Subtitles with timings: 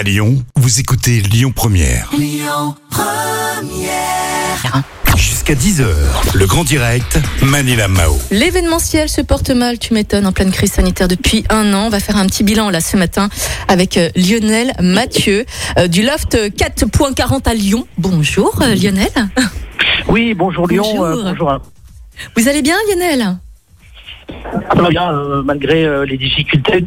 [0.00, 2.10] À Lyon, vous écoutez Lyon Première.
[5.14, 5.84] Jusqu'à 10h,
[6.32, 8.16] le grand direct, Manila Mao.
[8.30, 11.82] L'événementiel se porte mal, tu m'étonnes, en pleine crise sanitaire depuis un an.
[11.84, 13.28] On va faire un petit bilan là ce matin
[13.68, 15.44] avec euh, Lionel Mathieu
[15.76, 17.86] euh, du Loft 4.40 à Lyon.
[17.98, 19.10] Bonjour euh, Lionel.
[20.08, 20.82] Oui, bonjour Lyon.
[20.96, 21.50] Bonjour.
[21.50, 21.58] euh,
[22.38, 23.36] Vous allez bien Lionel?
[24.30, 26.86] Ça va bien, euh, malgré euh, les difficultés.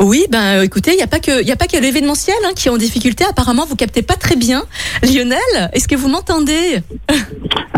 [0.00, 2.52] Oui, ben euh, écoutez, il n'y a pas que, y a pas que l'événementiel hein,
[2.54, 3.24] qui est en difficulté.
[3.24, 4.64] Apparemment, vous captez pas très bien.
[5.02, 5.38] Lionel,
[5.72, 6.78] est-ce que vous m'entendez?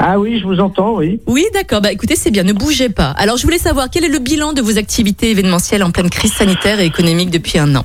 [0.02, 1.20] Ah oui, je vous entends, oui.
[1.26, 1.82] Oui, d'accord.
[1.82, 2.42] Bah écoutez, c'est bien.
[2.42, 3.10] Ne bougez pas.
[3.18, 6.32] Alors, je voulais savoir quel est le bilan de vos activités événementielles en pleine crise
[6.32, 7.84] sanitaire et économique depuis un an?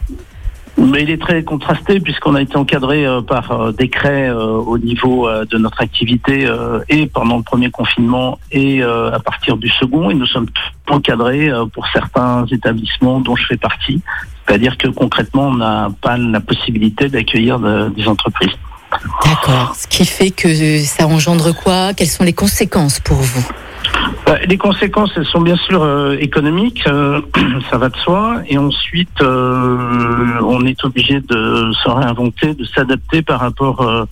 [0.78, 4.78] Mais il est très contrasté puisqu'on a été encadré euh, par euh, décret euh, au
[4.78, 6.48] niveau de notre activité
[6.90, 10.10] et pendant le premier confinement et à partir du second.
[10.10, 10.48] Et nous sommes
[10.90, 14.02] encadrés pour certains établissements dont je fais partie.
[14.48, 18.52] C'est-à-dire que concrètement, on n'a pas la possibilité d'accueillir de- des entreprises.
[19.26, 19.74] D'accord.
[19.76, 21.94] Ce qui fait que ça engendre quoi?
[21.94, 23.48] Quelles sont les conséquences pour vous?
[24.48, 27.22] Les conséquences, elles sont bien sûr euh, économiques, euh,
[27.70, 28.42] ça va de soi.
[28.48, 34.08] Et ensuite, euh, on est obligé de se réinventer, de s'adapter par rapport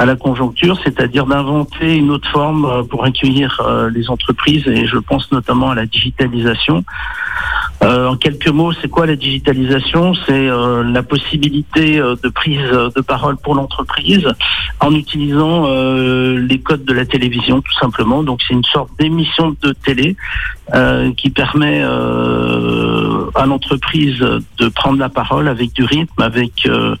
[0.00, 4.66] à la conjoncture, c'est-à-dire d'inventer une autre forme euh, pour accueillir euh, les entreprises.
[4.66, 6.82] Et je pense notamment à la digitalisation.
[7.82, 10.14] Euh, en quelques mots, c'est quoi la digitalisation?
[10.26, 10.48] C'est
[10.98, 14.26] la possibilité de prise de parole pour l'entreprise
[14.80, 15.66] en utilisant
[16.36, 18.22] les codes de la télévision, tout simplement.
[18.22, 20.16] Donc c'est une sorte d'émission de télé
[20.74, 26.94] euh, qui permet euh, à l'entreprise de prendre la parole avec du rythme, avec euh,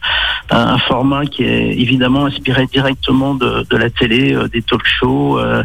[0.50, 5.38] un, format qui est évidemment inspiré directement de, de la télé, euh, des talk shows,
[5.38, 5.62] euh,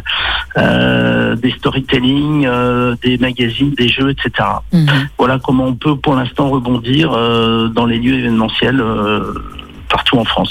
[0.56, 4.48] euh, des storytelling, euh, des magazines, des jeux, etc.
[4.72, 4.86] Mhm.
[5.18, 9.34] Voilà comment on peut pour l'instant rebondir euh, dans les lieux événementiels euh,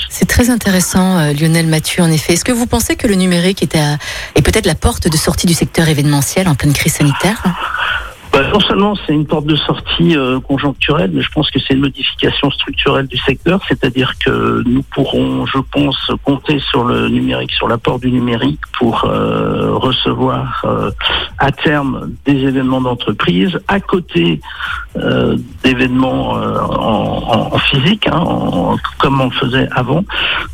[0.09, 2.33] C'est très intéressant, euh, Lionel Mathieu, en effet.
[2.33, 5.53] Est-ce que vous pensez que le numérique est, est peut-être la porte de sortie du
[5.53, 7.43] secteur événementiel en pleine crise sanitaire?
[8.35, 11.73] Bah, non seulement c'est une porte de sortie euh, conjoncturelle, mais je pense que c'est
[11.73, 17.53] une modification structurelle du secteur, c'est-à-dire que nous pourrons, je pense, compter sur le numérique,
[17.53, 20.91] sur l'apport du numérique pour euh, recevoir euh,
[21.37, 24.41] à terme des événements d'entreprise à côté
[24.97, 30.03] euh, d'événements euh, en, en- physique, hein, en- comme on le faisait avant.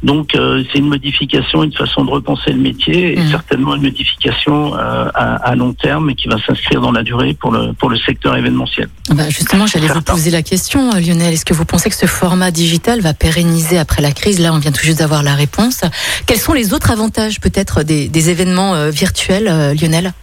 [0.03, 3.28] Donc euh, c'est une modification, une façon de repenser le métier et Mhm.
[3.30, 7.34] certainement une modification euh, à, à long terme et qui va s'inscrire dans la durée
[7.34, 8.90] pour le pour le secteur événementiel.
[9.09, 11.34] Bah, Justement, j'allais vous poser la question, euh, Lionel.
[11.34, 14.40] Est-ce que vous pensez que ce format digital va pérenniser après la crise?
[14.40, 15.82] Là, on vient tout juste d'avoir la réponse.
[16.26, 20.14] Quels sont les autres avantages peut-être des, des événements euh, virtuels, euh, Lionel?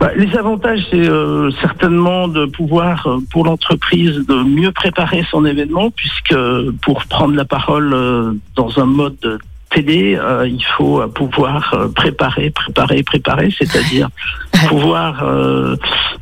[0.00, 5.44] Bah, les avantages, c'est euh, certainement de pouvoir, euh, pour l'entreprise, de mieux préparer son
[5.44, 6.34] événement, puisque
[6.80, 9.38] pour prendre la parole euh, dans un mode
[9.70, 14.08] télé, il faut pouvoir préparer, préparer, préparer, c'est-à-dire
[14.68, 15.76] pouvoir euh,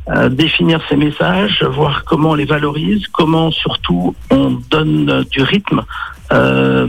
[0.09, 5.82] euh, définir ses messages, voir comment on les valorise, comment surtout on donne du rythme
[6.32, 6.86] euh,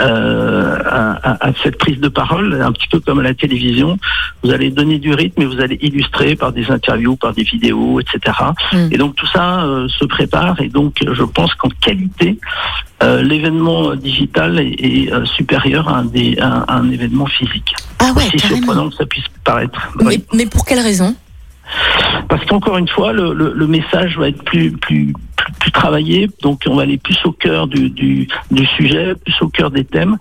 [0.00, 3.98] euh, à, à- à cette prise de parole, un petit peu comme à la télévision.
[4.42, 8.00] Vous allez donner du rythme et vous allez illustrer par des interviews, par des vidéos,
[8.00, 8.36] etc.
[8.72, 8.88] Mm.
[8.92, 12.38] Et donc tout ça euh, se prépare et donc je pense qu'en qualité,
[13.02, 17.74] euh, l'événement digital est, est, euh, supérieur à un, des, à un événement physique.
[18.00, 18.56] Ah ouais, carrément.
[18.56, 19.80] surprenant que ça puisse paraître.
[20.00, 20.24] Mais, Oui.
[20.34, 21.14] mais pour quelle raison?
[22.28, 26.30] Parce qu'encore une fois, le, le, le message va être plus, plus, plus, plus travaillé,
[26.42, 29.84] donc on va aller plus au cœur du, du, du sujet, plus au cœur des
[29.84, 30.16] thèmes,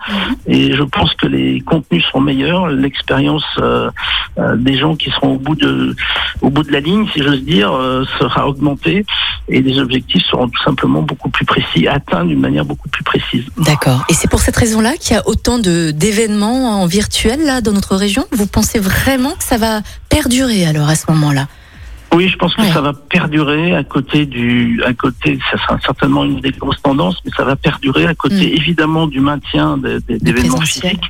[0.47, 3.89] et je pense que les contenus seront meilleurs, l'expérience euh,
[4.37, 5.95] euh, des gens qui seront au bout de,
[6.41, 9.05] au bout de la ligne, si j'ose dire, euh, sera augmentée,
[9.49, 13.43] et les objectifs seront tout simplement beaucoup plus précis, atteints d'une manière beaucoup plus précise.
[13.57, 14.05] D'accord.
[14.09, 17.71] Et c'est pour cette raison-là qu'il y a autant de d'événements en virtuel là dans
[17.71, 18.25] notre région?
[18.31, 21.47] Vous pensez vraiment que ça va perdurer alors à ce moment-là?
[22.13, 22.71] Oui, je pense que Ouais.
[22.71, 27.17] ça va perdurer à côté du, à côté, ça sera certainement une des grosses tendances,
[27.25, 28.57] mais ça va perdurer à côté Mm.
[28.61, 31.01] évidemment du maintien d'événements physiques.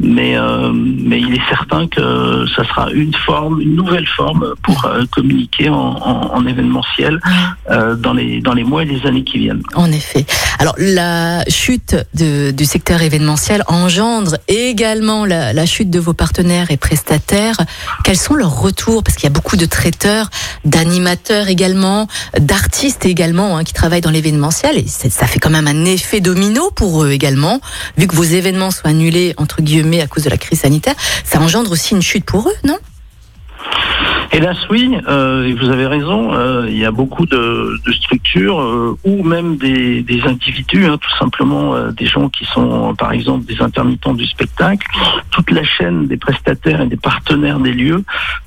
[0.00, 4.84] Mais, euh, mais il est certain que ça sera une forme, une nouvelle forme pour
[4.84, 7.20] euh, communiquer en, en, en événementiel
[7.70, 9.62] euh, dans les dans les mois et les années qui viennent.
[9.74, 10.24] En effet.
[10.58, 16.70] Alors la chute de- du secteur événementiel engendre également la, la chute de vos partenaires
[16.70, 17.56] et prestataires.
[18.04, 19.02] Quels sont leurs retours?
[19.04, 20.30] Parce qu'il y a beaucoup de traiteurs,
[20.64, 22.06] d'animateurs également,
[22.38, 26.70] d'artistes également hein, qui travaillent dans l'événementiel et ça fait quand même un effet domino
[26.70, 27.60] pour eux également.
[27.96, 31.40] Vu que vos événements sont annulés entre guillemets à cause de la crise sanitaire, ça
[31.40, 32.78] engendre aussi une chute pour eux, non?
[34.30, 36.34] Hélas, oui, euh, vous avez raison.
[36.34, 40.98] euh, il y a beaucoup de, de structures euh, ou même des, des individus, hein,
[40.98, 44.86] tout simplement euh, des gens qui sont, par exemple, des intermittents du spectacle.
[45.30, 48.04] Toute la chaîne des prestataires et des partenaires des lieux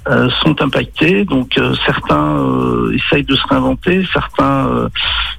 [0.07, 1.25] euh, sont impactés.
[1.25, 2.37] Donc, euh, certains
[2.93, 4.87] essayent de se réinventer, certains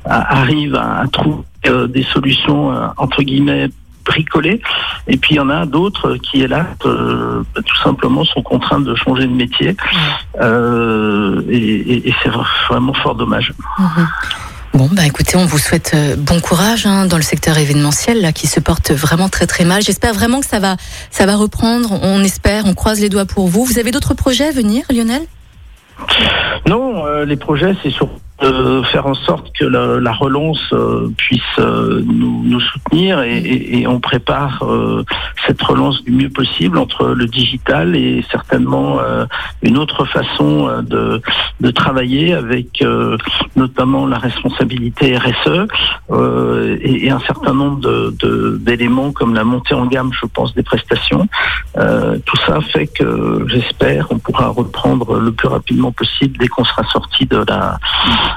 [0.04, 3.68] arrivent à, à trouver euh, des solutions euh, entre guillemets
[4.04, 4.60] bricolées.
[5.06, 8.94] Et puis il y en a d'autres qui, hélas, euh, tout simplement sont contraints de
[8.94, 9.76] changer de métier.
[10.40, 12.31] Euh, et et- et c'est
[12.69, 13.52] vraiment fort dommage.
[13.78, 14.08] Mhm.
[14.75, 18.32] Bon, bah écoutez, on vous souhaite euh, bon courage hein, dans le secteur événementiel là,
[18.32, 19.82] qui se porte vraiment très très mal.
[19.82, 20.76] J'espère vraiment que ça va,
[21.10, 21.99] ça va reprendre.
[22.02, 23.66] On espère, on croise les doigts pour vous.
[23.66, 25.22] Vous avez d'autres projets à venir, Lionel?
[26.66, 31.08] Non, euh, les projets, c'est surtout de faire en sorte que la, la relance euh,
[31.16, 35.04] puisse euh, nous, nous soutenir et, et- et on prépare euh,
[35.46, 38.98] cette relance du mieux possible entre le digital et certainement
[39.62, 41.20] une autre façon de,
[41.60, 42.84] de travailler avec
[43.56, 45.66] notamment la responsabilité RSE
[46.10, 50.26] euh, et, et un certain nombre de- de- d'éléments comme la montée en gamme, je
[50.26, 51.26] pense, des prestations.
[51.76, 56.64] Euh, tout ça fait que j'espère on pourra reprendre le plus rapidement possible dès qu'on
[56.64, 57.78] sera sorti de la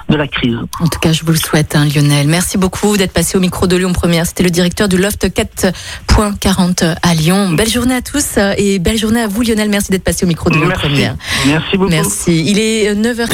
[0.09, 0.57] de la crise.
[0.79, 2.27] En tout cas, je vous le souhaite, hein, Lionel.
[2.27, 4.25] Merci beaucoup d'être passé au micro de Lyon Première.
[4.25, 7.51] C'était le directeur du Loft 4.40 à Lyon.
[7.51, 9.69] Belle journée à tous euh, et belle journée à vous, Lionel.
[9.69, 10.87] Merci d'être passé au micro de Lyon Merci.
[10.87, 11.15] Première.
[11.47, 11.89] Merci beaucoup.
[11.89, 12.43] Merci.
[12.45, 13.29] Il est 9h.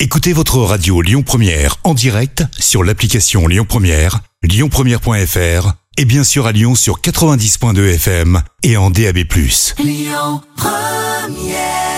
[0.00, 6.46] Écoutez votre radio Lyon Première en direct sur l'application Lyon Première, lyonpremière.fr et bien sûr
[6.46, 9.18] à Lyon sur 90.2 FM et en DAB+.
[9.78, 11.97] Lyon Première